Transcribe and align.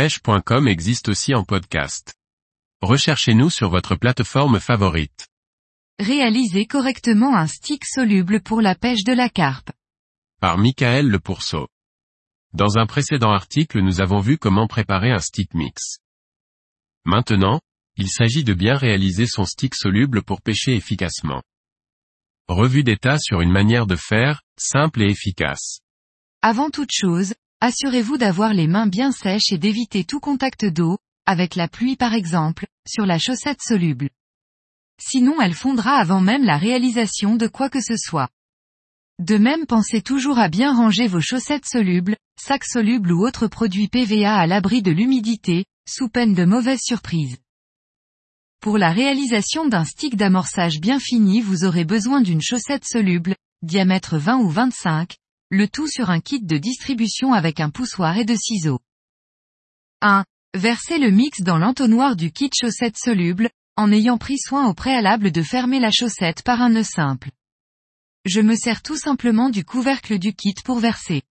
pêche.com 0.00 0.66
existe 0.66 1.10
aussi 1.10 1.34
en 1.34 1.44
podcast. 1.44 2.14
Recherchez-nous 2.80 3.50
sur 3.50 3.68
votre 3.68 3.96
plateforme 3.96 4.58
favorite. 4.58 5.28
Réaliser 5.98 6.64
correctement 6.64 7.36
un 7.36 7.46
stick 7.46 7.84
soluble 7.84 8.40
pour 8.40 8.62
la 8.62 8.74
pêche 8.74 9.04
de 9.04 9.12
la 9.12 9.28
carpe. 9.28 9.70
Par 10.40 10.56
Michael 10.56 11.06
Le 11.06 11.18
Pourceau. 11.18 11.68
Dans 12.54 12.78
un 12.78 12.86
précédent 12.86 13.30
article 13.30 13.82
nous 13.82 14.00
avons 14.00 14.20
vu 14.20 14.38
comment 14.38 14.66
préparer 14.66 15.10
un 15.10 15.18
stick 15.18 15.52
mix. 15.52 15.98
Maintenant, 17.04 17.60
il 17.96 18.08
s'agit 18.08 18.42
de 18.42 18.54
bien 18.54 18.78
réaliser 18.78 19.26
son 19.26 19.44
stick 19.44 19.74
soluble 19.74 20.22
pour 20.22 20.40
pêcher 20.40 20.74
efficacement. 20.74 21.42
Revue 22.48 22.84
d'état 22.84 23.18
sur 23.18 23.42
une 23.42 23.52
manière 23.52 23.86
de 23.86 23.96
faire, 23.96 24.40
simple 24.56 25.02
et 25.02 25.10
efficace. 25.10 25.80
Avant 26.40 26.70
toute 26.70 26.90
chose, 26.90 27.34
assurez-vous 27.60 28.18
d'avoir 28.18 28.54
les 28.54 28.66
mains 28.66 28.86
bien 28.86 29.12
sèches 29.12 29.52
et 29.52 29.58
d'éviter 29.58 30.04
tout 30.04 30.20
contact 30.20 30.64
d'eau, 30.64 30.98
avec 31.26 31.54
la 31.54 31.68
pluie 31.68 31.96
par 31.96 32.14
exemple, 32.14 32.66
sur 32.88 33.06
la 33.06 33.18
chaussette 33.18 33.62
soluble. 33.62 34.10
Sinon 35.00 35.40
elle 35.40 35.54
fondra 35.54 35.92
avant 35.96 36.20
même 36.20 36.44
la 36.44 36.58
réalisation 36.58 37.36
de 37.36 37.46
quoi 37.46 37.70
que 37.70 37.80
ce 37.80 37.96
soit. 37.96 38.28
De 39.18 39.36
même 39.36 39.66
pensez 39.66 40.00
toujours 40.00 40.38
à 40.38 40.48
bien 40.48 40.74
ranger 40.74 41.06
vos 41.06 41.20
chaussettes 41.20 41.66
solubles, 41.66 42.16
sacs 42.40 42.64
solubles 42.64 43.12
ou 43.12 43.26
autres 43.26 43.48
produits 43.48 43.88
PVA 43.88 44.34
à 44.34 44.46
l'abri 44.46 44.82
de 44.82 44.90
l'humidité, 44.90 45.66
sous 45.86 46.08
peine 46.08 46.34
de 46.34 46.44
mauvaises 46.44 46.82
surprises. 46.82 47.36
Pour 48.60 48.78
la 48.78 48.92
réalisation 48.92 49.66
d'un 49.66 49.84
stick 49.84 50.16
d'amorçage 50.16 50.80
bien 50.80 50.98
fini 50.98 51.40
vous 51.40 51.64
aurez 51.64 51.84
besoin 51.84 52.20
d'une 52.20 52.42
chaussette 52.42 52.84
soluble, 52.84 53.34
diamètre 53.62 54.16
20 54.16 54.38
ou 54.38 54.48
25, 54.48 55.16
le 55.50 55.66
tout 55.66 55.88
sur 55.88 56.10
un 56.10 56.20
kit 56.20 56.40
de 56.40 56.56
distribution 56.56 57.32
avec 57.32 57.58
un 57.58 57.70
poussoir 57.70 58.16
et 58.16 58.24
de 58.24 58.36
ciseaux. 58.36 58.78
1. 60.00 60.24
Versez 60.54 60.98
le 60.98 61.10
mix 61.10 61.42
dans 61.42 61.58
l'entonnoir 61.58 62.14
du 62.14 62.30
kit 62.30 62.50
chaussette 62.54 62.96
soluble, 62.96 63.50
en 63.76 63.90
ayant 63.90 64.16
pris 64.16 64.38
soin 64.38 64.68
au 64.68 64.74
préalable 64.74 65.32
de 65.32 65.42
fermer 65.42 65.80
la 65.80 65.90
chaussette 65.90 66.42
par 66.42 66.62
un 66.62 66.70
nœud 66.70 66.84
simple. 66.84 67.30
Je 68.26 68.40
me 68.40 68.54
sers 68.54 68.82
tout 68.82 68.96
simplement 68.96 69.50
du 69.50 69.64
couvercle 69.64 70.18
du 70.18 70.34
kit 70.34 70.54
pour 70.64 70.78
verser. 70.78 71.22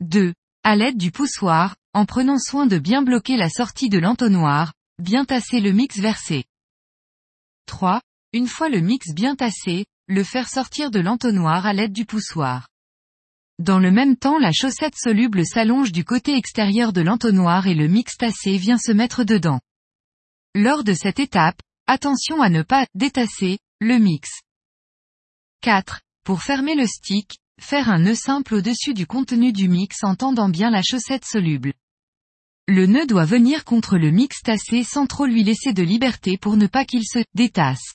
2. 0.00 0.34
À 0.64 0.74
l'aide 0.74 0.98
du 0.98 1.12
poussoir, 1.12 1.76
en 1.92 2.06
prenant 2.06 2.38
soin 2.38 2.66
de 2.66 2.78
bien 2.78 3.02
bloquer 3.02 3.36
la 3.36 3.48
sortie 3.48 3.88
de 3.88 3.98
l'entonnoir, 3.98 4.72
bien 4.98 5.24
tasser 5.24 5.60
le 5.60 5.70
mix 5.70 5.98
versé. 5.98 6.44
3. 7.66 8.00
Une 8.32 8.48
fois 8.48 8.68
le 8.68 8.80
mix 8.80 9.14
bien 9.14 9.36
tassé, 9.36 9.86
le 10.08 10.24
faire 10.24 10.48
sortir 10.48 10.90
de 10.90 10.98
l'entonnoir 10.98 11.66
à 11.66 11.72
l'aide 11.72 11.92
du 11.92 12.04
poussoir. 12.04 12.68
Dans 13.58 13.78
le 13.78 13.90
même 13.90 14.16
temps 14.16 14.38
la 14.38 14.52
chaussette 14.52 14.96
soluble 14.96 15.46
s'allonge 15.46 15.90
du 15.90 16.04
côté 16.04 16.36
extérieur 16.36 16.92
de 16.92 17.00
l'entonnoir 17.00 17.66
et 17.66 17.74
le 17.74 17.88
mix 17.88 18.16
tassé 18.18 18.58
vient 18.58 18.76
se 18.78 18.92
mettre 18.92 19.24
dedans. 19.24 19.60
Lors 20.54 20.84
de 20.84 20.92
cette 20.92 21.20
étape, 21.20 21.60
attention 21.86 22.42
à 22.42 22.50
ne 22.50 22.62
pas 22.62 22.86
détasser 22.94 23.58
le 23.80 23.98
mix. 23.98 24.28
4. 25.62 26.02
Pour 26.24 26.42
fermer 26.42 26.74
le 26.74 26.86
stick, 26.86 27.38
faire 27.58 27.88
un 27.88 28.00
nœud 28.00 28.14
simple 28.14 28.56
au-dessus 28.56 28.92
du 28.92 29.06
contenu 29.06 29.52
du 29.52 29.68
mix 29.68 30.04
en 30.04 30.14
tendant 30.14 30.50
bien 30.50 30.70
la 30.70 30.82
chaussette 30.82 31.24
soluble. 31.24 31.72
Le 32.68 32.86
nœud 32.86 33.06
doit 33.06 33.24
venir 33.24 33.64
contre 33.64 33.96
le 33.96 34.10
mix 34.10 34.42
tassé 34.42 34.82
sans 34.82 35.06
trop 35.06 35.24
lui 35.24 35.44
laisser 35.44 35.72
de 35.72 35.82
liberté 35.82 36.36
pour 36.36 36.56
ne 36.56 36.66
pas 36.66 36.84
qu'il 36.84 37.04
se 37.06 37.20
détasse. 37.34 37.94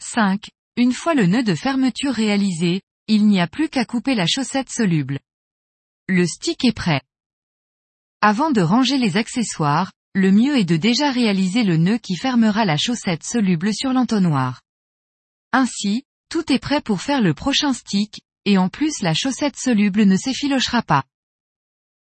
5. 0.00 0.48
Une 0.76 0.92
fois 0.92 1.14
le 1.14 1.26
nœud 1.26 1.44
de 1.44 1.54
fermeture 1.54 2.14
réalisé, 2.14 2.82
il 3.08 3.26
n'y 3.26 3.40
a 3.40 3.46
plus 3.46 3.68
qu'à 3.68 3.84
couper 3.84 4.14
la 4.14 4.26
chaussette 4.26 4.70
soluble. 4.70 5.18
Le 6.08 6.26
stick 6.26 6.64
est 6.64 6.76
prêt. 6.76 7.02
Avant 8.20 8.50
de 8.50 8.60
ranger 8.60 8.98
les 8.98 9.16
accessoires, 9.16 9.92
le 10.14 10.30
mieux 10.30 10.56
est 10.56 10.64
de 10.64 10.76
déjà 10.76 11.10
réaliser 11.10 11.64
le 11.64 11.76
nœud 11.76 11.98
qui 11.98 12.16
fermera 12.16 12.64
la 12.64 12.76
chaussette 12.76 13.24
soluble 13.24 13.74
sur 13.74 13.92
l'entonnoir. 13.92 14.60
Ainsi, 15.52 16.04
tout 16.28 16.52
est 16.52 16.58
prêt 16.58 16.80
pour 16.80 17.00
faire 17.00 17.20
le 17.20 17.34
prochain 17.34 17.72
stick, 17.72 18.22
et 18.44 18.58
en 18.58 18.68
plus 18.68 19.00
la 19.02 19.14
chaussette 19.14 19.56
soluble 19.56 20.04
ne 20.04 20.16
s'effilochera 20.16 20.82
pas. 20.82 21.04